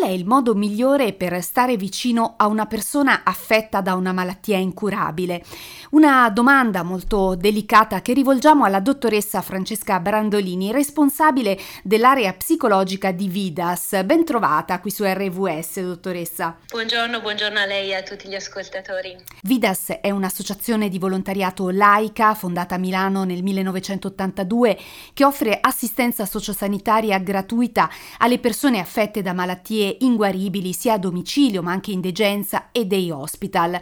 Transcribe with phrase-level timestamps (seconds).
[0.00, 4.56] Qual è il modo migliore per stare vicino a una persona affetta da una malattia
[4.56, 5.44] incurabile?
[5.90, 14.02] Una domanda molto delicata che rivolgiamo alla dottoressa Francesca Brandolini, responsabile dell'area psicologica di Vidas.
[14.04, 16.56] Ben trovata qui su RVS, dottoressa.
[16.70, 19.14] Buongiorno, buongiorno a lei e a tutti gli ascoltatori.
[19.42, 24.78] Vidas è un'associazione di volontariato laica fondata a Milano nel 1982
[25.12, 31.72] che offre assistenza sociosanitaria gratuita alle persone affette da malattie inguaribili sia a domicilio ma
[31.72, 33.78] anche in degenza e dei hospital.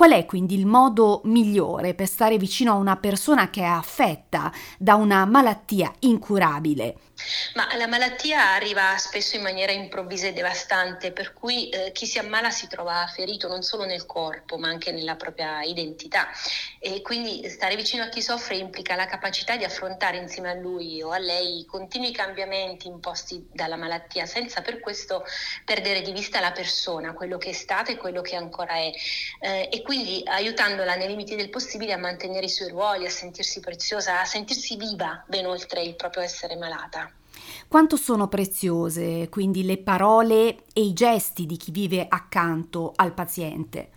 [0.00, 4.50] Qual è quindi il modo migliore per stare vicino a una persona che è affetta
[4.78, 6.96] da una malattia incurabile?
[7.54, 12.18] Ma la malattia arriva spesso in maniera improvvisa e devastante, per cui eh, chi si
[12.18, 16.28] ammala si trova ferito non solo nel corpo, ma anche nella propria identità.
[16.78, 21.02] E quindi stare vicino a chi soffre implica la capacità di affrontare insieme a lui
[21.02, 25.24] o a lei i continui cambiamenti imposti dalla malattia, senza per questo
[25.64, 28.90] perdere di vista la persona, quello che è stata e quello che ancora è.
[29.40, 33.58] Eh, e quindi aiutandola nei limiti del possibile a mantenere i suoi ruoli, a sentirsi
[33.58, 37.10] preziosa, a sentirsi viva ben oltre il proprio essere malata.
[37.66, 43.90] Quanto sono preziose quindi le parole e i gesti di chi vive accanto al paziente?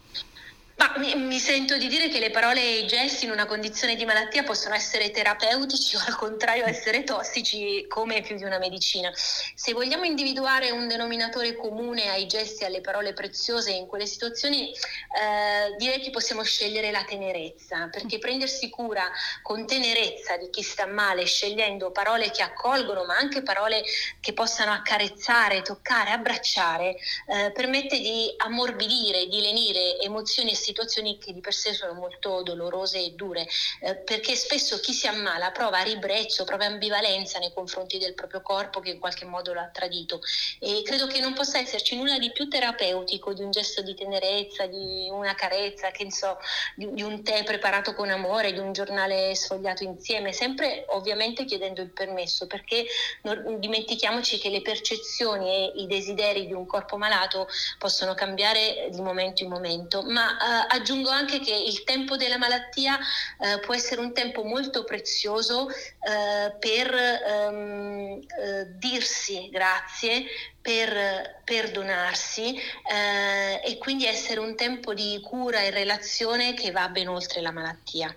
[0.83, 3.95] Ma mi, mi, sento di dire che le parole e i gesti in una condizione
[3.95, 9.09] di malattia possono essere terapeutici o al contrario essere tossici come più di una medicina.
[9.13, 14.71] Se vogliamo individuare un denominatore comune ai gesti e alle parole preziose in quelle situazioni,
[14.71, 19.09] eh, direi che possiamo scegliere la tenerezza, perché prendersi cura
[19.41, 23.83] con tenerezza di chi sta male, scegliendo parole che accolgono, ma anche parole
[24.19, 31.33] che possano accarezzare, toccare, abbracciare, eh, permette di ammorbidire, di lenire emozioni e situazioni che
[31.33, 33.47] di per sé sono molto dolorose e dure,
[33.81, 38.79] eh, perché spesso chi si ammala prova ribrezzo, prova ambivalenza nei confronti del proprio corpo
[38.79, 40.19] che in qualche modo lo ha tradito.
[40.59, 44.65] E credo che non possa esserci nulla di più terapeutico di un gesto di tenerezza,
[44.65, 46.37] di una carezza, che so,
[46.75, 51.81] di, di un tè preparato con amore, di un giornale sfogliato insieme, sempre ovviamente chiedendo
[51.81, 52.85] il permesso, perché
[53.23, 57.47] non dimentichiamoci che le percezioni e i desideri di un corpo malato
[57.77, 62.97] possono cambiare di momento in momento, ma eh, aggiungo anche che il tempo della malattia
[62.97, 70.25] eh, può essere un tempo molto prezioso eh, per ehm, eh, dirsi grazie,
[70.61, 77.09] per perdonarsi eh, e quindi essere un tempo di cura e relazione che va ben
[77.09, 78.15] oltre la malattia.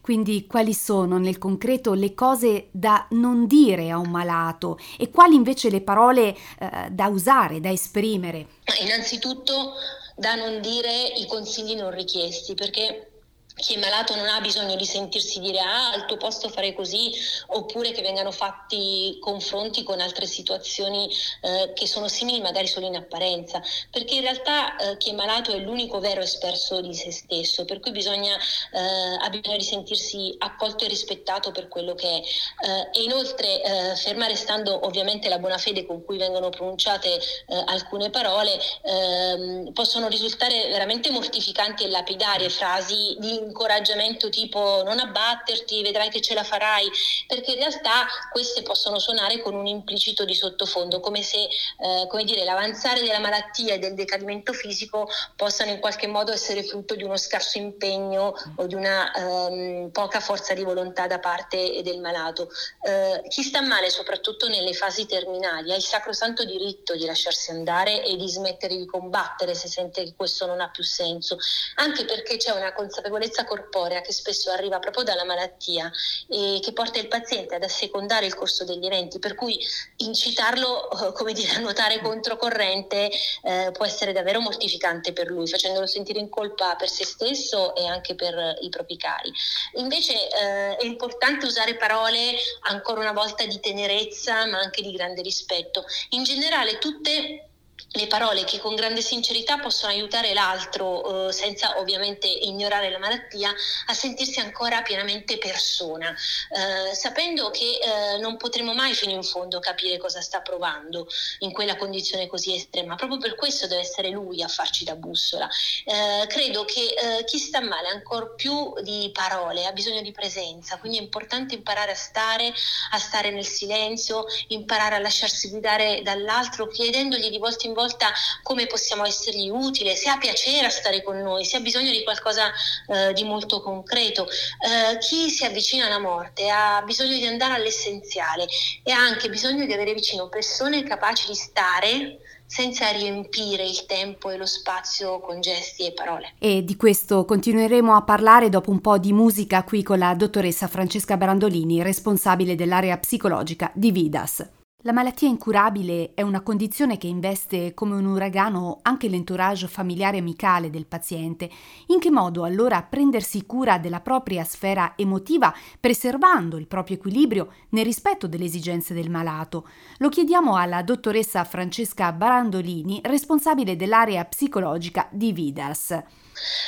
[0.00, 5.34] Quindi quali sono nel concreto le cose da non dire a un malato e quali
[5.34, 8.46] invece le parole eh, da usare, da esprimere?
[8.80, 9.74] Innanzitutto
[10.18, 13.17] da non dire i consigli non richiesti, perché
[13.58, 17.12] chi è malato non ha bisogno di sentirsi dire ah al tuo posto fare così
[17.48, 21.10] oppure che vengano fatti confronti con altre situazioni
[21.42, 23.60] eh, che sono simili magari solo in apparenza.
[23.90, 27.80] Perché in realtà eh, chi è malato è l'unico vero esperto di se stesso per
[27.80, 32.22] cui bisogna eh, ha bisogno di sentirsi accolto e rispettato per quello che è.
[32.66, 37.62] Eh, e inoltre eh, ferma restando ovviamente la buona fede con cui vengono pronunciate eh,
[37.66, 45.82] alcune parole ehm, possono risultare veramente mortificanti e lapidarie frasi di incoraggiamento tipo non abbatterti,
[45.82, 46.88] vedrai che ce la farai,
[47.26, 52.24] perché in realtà queste possono suonare con un implicito di sottofondo, come se eh, come
[52.24, 57.02] dire, l'avanzare della malattia e del decadimento fisico possano in qualche modo essere frutto di
[57.02, 62.50] uno scarso impegno o di una ehm, poca forza di volontà da parte del malato.
[62.82, 68.04] Eh, chi sta male, soprattutto nelle fasi terminali, ha il sacrosanto diritto di lasciarsi andare
[68.04, 71.38] e di smettere di combattere se sente che questo non ha più senso,
[71.76, 75.90] anche perché c'è una consapevolezza stanchezza corporea che spesso arriva proprio dalla malattia
[76.28, 79.58] e che porta il paziente ad assecondare il corso degli eventi, per cui
[79.98, 83.10] incitarlo eh, come dire, a nuotare controcorrente
[83.42, 87.86] eh, può essere davvero mortificante per lui, facendolo sentire in colpa per se stesso e
[87.86, 89.32] anche per i propri cari.
[89.74, 95.22] Invece eh, è importante usare parole ancora una volta di tenerezza ma anche di grande
[95.22, 95.84] rispetto.
[96.10, 97.47] In generale tutte
[97.92, 103.54] le parole che con grande sincerità possono aiutare l'altro, eh, senza ovviamente ignorare la malattia,
[103.86, 109.58] a sentirsi ancora pienamente persona, eh, sapendo che eh, non potremo mai fino in fondo
[109.58, 111.06] capire cosa sta provando
[111.40, 112.94] in quella condizione così estrema.
[112.96, 115.48] Proprio per questo deve essere lui a farci da bussola.
[115.84, 120.78] Eh, credo che eh, chi sta male, ancora più di parole, ha bisogno di presenza,
[120.78, 122.52] quindi è importante imparare a stare,
[122.90, 128.06] a stare nel silenzio, imparare a lasciarsi guidare dall'altro, chiedendogli di volta in volta
[128.42, 132.02] come possiamo essergli utile, se ha piacere a stare con noi, se ha bisogno di
[132.02, 132.50] qualcosa
[132.88, 134.26] eh, di molto concreto.
[134.26, 138.46] Eh, chi si avvicina alla morte ha bisogno di andare all'essenziale
[138.82, 142.18] e ha anche bisogno di avere vicino persone capaci di stare
[142.48, 146.32] senza riempire il tempo e lo spazio con gesti e parole.
[146.38, 150.66] E di questo continueremo a parlare dopo un po' di musica qui con la dottoressa
[150.66, 154.57] Francesca Brandolini, responsabile dell'area psicologica di Vidas.
[154.82, 160.70] La malattia incurabile è una condizione che investe come un uragano anche l'entourage familiare amicale
[160.70, 161.50] del paziente.
[161.88, 167.84] In che modo allora prendersi cura della propria sfera emotiva, preservando il proprio equilibrio nel
[167.84, 169.66] rispetto delle esigenze del malato?
[169.96, 176.00] Lo chiediamo alla dottoressa Francesca Barandolini, responsabile dell'area psicologica di Vidas.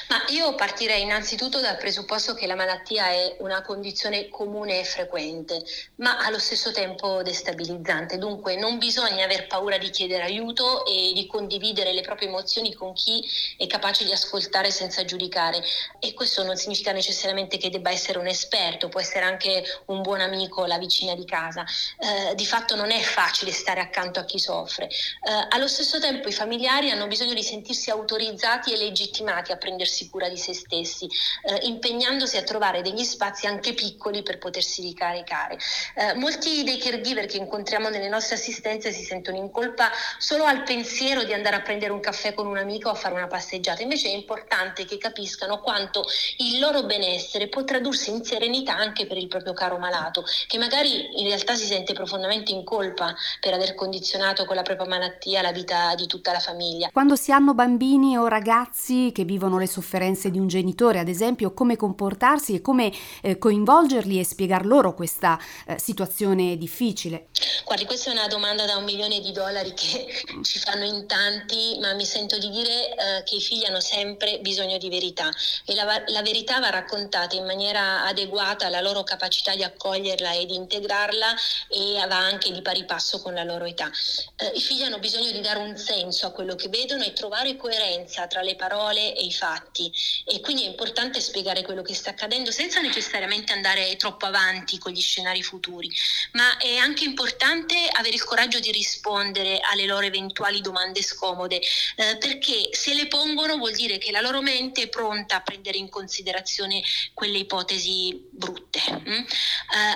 [0.08, 5.62] Ma io partirei innanzitutto dal presupposto che la malattia è una condizione comune e frequente,
[5.96, 8.18] ma allo stesso tempo destabilizzante.
[8.18, 12.92] Dunque non bisogna aver paura di chiedere aiuto e di condividere le proprie emozioni con
[12.92, 13.24] chi
[13.56, 15.62] è capace di ascoltare senza giudicare.
[16.00, 20.20] E questo non significa necessariamente che debba essere un esperto, può essere anche un buon
[20.20, 21.64] amico, la vicina di casa.
[21.98, 24.86] Eh, di fatto non è facile stare accanto a chi soffre.
[24.86, 30.08] Eh, allo stesso tempo i familiari hanno bisogno di sentirsi autorizzati e legittimati a prendersi
[30.08, 31.06] cura di se stessi,
[31.44, 35.58] eh, impegnandosi a trovare degli spazi anche piccoli per potersi ricaricare.
[35.94, 40.64] Eh, molti dei caregiver che incontriamo nelle nostre assistenze si sentono in colpa solo al
[40.64, 43.82] pensiero di andare a prendere un caffè con un amico o a fare una passeggiata,
[43.82, 46.04] invece è importante che capiscano quanto
[46.38, 51.20] il loro benessere può tradursi in serenità anche per il proprio caro malato, che magari
[51.20, 55.52] in realtà si sente profondamente in colpa per aver condizionato con la propria malattia la
[55.52, 56.88] vita di tutta la famiglia.
[56.92, 61.52] Quando si hanno bambini o ragazzi che vivono le sofferenze di un genitore, ad esempio,
[61.52, 62.92] come comportarsi e come
[63.22, 67.28] eh, coinvolgerli e spiegar loro questa eh, situazione difficile?
[67.64, 70.06] Guardi, questa è una domanda da un milione di dollari che
[70.42, 74.40] ci fanno in tanti, ma mi sento di dire eh, che i figli hanno sempre
[74.40, 75.30] bisogno di verità
[75.64, 80.46] e la, la verità va raccontata in maniera adeguata alla loro capacità di accoglierla e
[80.46, 81.34] di integrarla
[81.68, 83.90] e va anche di pari passo con la loro età.
[84.36, 87.56] Eh, I figli hanno bisogno di dare un senso a quello che vedono e trovare
[87.56, 89.90] coerenza tra le parole e i fatti.
[90.26, 94.92] E quindi è importante spiegare quello che sta accadendo senza necessariamente andare troppo avanti con
[94.92, 95.90] gli scenari futuri,
[96.32, 102.18] ma è anche importante avere il coraggio di rispondere alle loro eventuali domande scomode, eh,
[102.18, 105.88] perché se le pongono vuol dire che la loro mente è pronta a prendere in
[105.88, 106.82] considerazione
[107.14, 108.80] quelle ipotesi brutte.
[108.80, 109.10] Hm?
[109.10, 109.26] Eh,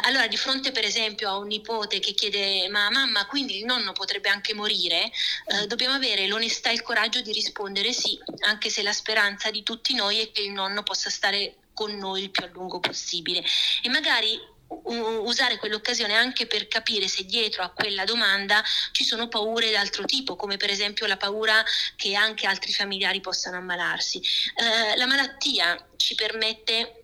[0.03, 3.93] allora di fronte per esempio a un nipote che chiede ma mamma quindi il nonno
[3.93, 5.11] potrebbe anche morire,
[5.47, 9.51] eh, dobbiamo avere l'onestà e il coraggio di rispondere sì, anche se la speranza speranza
[9.51, 12.81] di tutti noi è che il nonno possa stare con noi il più a lungo
[12.81, 13.43] possibile
[13.83, 19.71] e magari usare quell'occasione anche per capire se dietro a quella domanda ci sono paure
[19.71, 21.63] d'altro tipo, come per esempio la paura
[21.97, 24.21] che anche altri familiari possano ammalarsi.
[24.57, 27.04] Eh, la malattia ci permette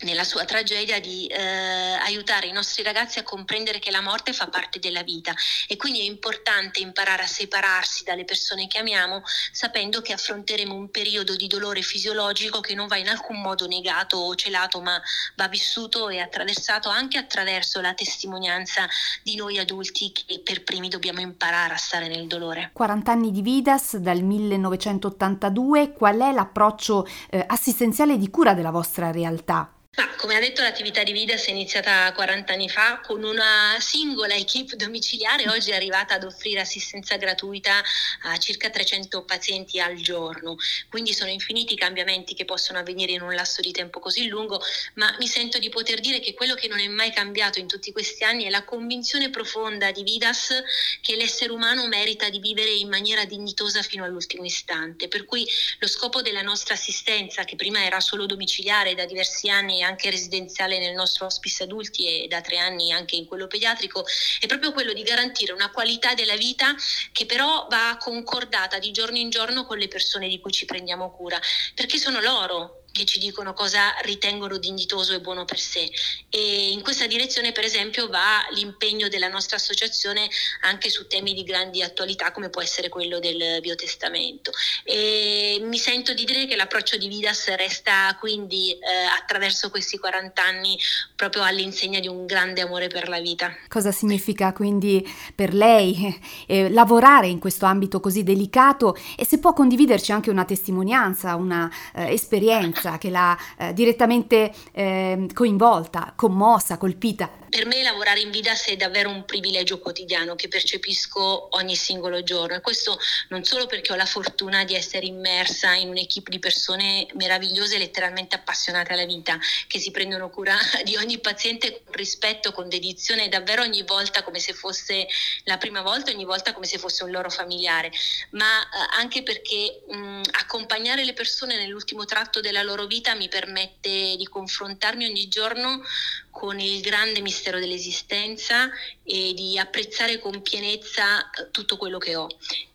[0.00, 4.48] nella sua tragedia di eh, aiutare i nostri ragazzi a comprendere che la morte fa
[4.48, 5.34] parte della vita
[5.66, 10.90] e quindi è importante imparare a separarsi dalle persone che amiamo sapendo che affronteremo un
[10.90, 15.00] periodo di dolore fisiologico che non va in alcun modo negato o celato ma
[15.34, 18.86] va vissuto e attraversato anche attraverso la testimonianza
[19.22, 22.70] di noi adulti che per primi dobbiamo imparare a stare nel dolore.
[22.72, 29.10] 40 anni di Vidas dal 1982, qual è l'approccio eh, assistenziale di cura della vostra
[29.10, 29.72] realtà?
[29.98, 34.32] Ma come ha detto l'attività di Vidas è iniziata 40 anni fa con una singola
[34.32, 37.82] equip domiciliare, oggi è arrivata ad offrire assistenza gratuita
[38.22, 40.54] a circa 300 pazienti al giorno,
[40.88, 44.62] quindi sono infiniti i cambiamenti che possono avvenire in un lasso di tempo così lungo,
[44.94, 47.90] ma mi sento di poter dire che quello che non è mai cambiato in tutti
[47.90, 50.62] questi anni è la convinzione profonda di Vidas
[51.00, 55.44] che l'essere umano merita di vivere in maniera dignitosa fino all'ultimo istante, per cui
[55.80, 60.78] lo scopo della nostra assistenza, che prima era solo domiciliare da diversi anni anche residenziale
[60.78, 64.04] nel nostro hospice adulti e da tre anni anche in quello pediatrico,
[64.40, 66.74] è proprio quello di garantire una qualità della vita
[67.12, 71.10] che però va concordata di giorno in giorno con le persone di cui ci prendiamo
[71.10, 71.40] cura,
[71.74, 75.88] perché sono loro che ci dicono cosa ritengono dignitoso e buono per sé.
[76.28, 80.28] E in questa direzione, per esempio, va l'impegno della nostra associazione
[80.62, 84.50] anche su temi di grandi attualità, come può essere quello del biotestamento.
[84.82, 88.78] E mi sento di dire che l'approccio di Vidas resta quindi eh,
[89.16, 90.76] attraverso questi 40 anni
[91.14, 93.54] proprio all'insegna di un grande amore per la vita.
[93.68, 99.52] Cosa significa quindi per lei eh, lavorare in questo ambito così delicato e se può
[99.52, 102.87] condividerci anche una testimonianza, una eh, esperienza?
[102.96, 107.28] Che l'ha eh, direttamente eh, coinvolta, commossa, colpita?
[107.50, 112.56] Per me lavorare in Vidas è davvero un privilegio quotidiano che percepisco ogni singolo giorno.
[112.56, 117.06] E questo non solo perché ho la fortuna di essere immersa in un'equipe di persone
[117.14, 122.68] meravigliose, letteralmente appassionate alla vita, che si prendono cura di ogni paziente con rispetto, con
[122.68, 125.06] dedizione, davvero ogni volta come se fosse
[125.44, 127.90] la prima volta, ogni volta come se fosse un loro familiare,
[128.32, 134.16] ma eh, anche perché mh, accompagnare le persone nell'ultimo tratto della loro vita mi permette
[134.16, 135.82] di confrontarmi ogni giorno
[136.30, 138.70] con il grande mistero dell'esistenza
[139.04, 142.26] e di apprezzare con pienezza eh, tutto quello che ho.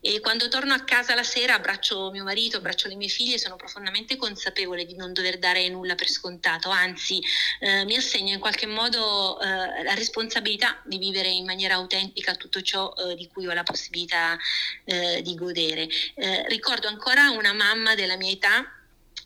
[0.01, 3.39] E quando torno a casa la sera abbraccio mio marito, abbraccio le mie figlie e
[3.39, 7.22] sono profondamente consapevole di non dover dare nulla per scontato, anzi
[7.60, 12.62] eh, mi assegno in qualche modo eh, la responsabilità di vivere in maniera autentica tutto
[12.62, 14.38] ciò eh, di cui ho la possibilità
[14.86, 15.88] eh, di godere.
[16.15, 18.83] Eh, ricordo ancora una mamma della mia età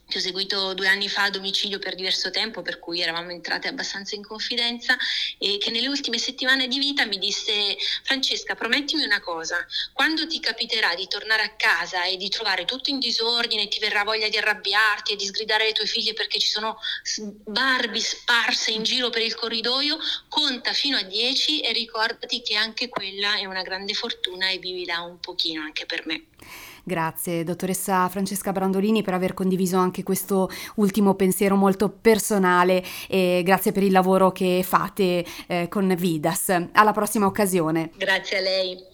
[0.08, 3.68] che ho seguito due anni fa a domicilio per diverso tempo, per cui eravamo entrate
[3.68, 4.96] abbastanza in confidenza,
[5.36, 10.40] e che nelle ultime settimane di vita mi disse Francesca, promettimi una cosa, quando ti
[10.40, 14.38] capiterà di tornare a casa e di trovare tutto in disordine, ti verrà voglia di
[14.38, 16.78] arrabbiarti e di sgridare le tue figlie perché ci sono
[17.44, 19.98] Barbie sparse in giro per il corridoio,
[20.28, 25.02] conta fino a 10 e ricordati che anche quella è una grande fortuna e vivila
[25.02, 26.24] un pochino anche per me.
[26.88, 33.72] Grazie, dottoressa Francesca Brandolini, per aver condiviso anche questo ultimo pensiero molto personale e grazie
[33.72, 36.48] per il lavoro che fate eh, con Vidas.
[36.72, 37.90] Alla prossima occasione.
[37.94, 38.87] Grazie a lei.